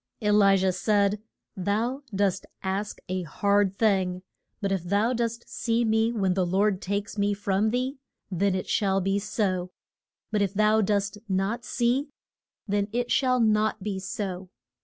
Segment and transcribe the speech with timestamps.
[0.19, 1.21] E li jah said,
[1.55, 4.23] Thou dost ask a hard thing.
[4.59, 7.99] But if thou dost see me when the Lord takes me from thee,
[8.31, 9.69] then it shall be so.
[10.31, 12.09] But if thou dost not see,
[12.67, 14.49] then it shall not be so.